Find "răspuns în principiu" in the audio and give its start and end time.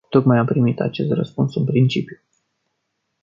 1.11-2.17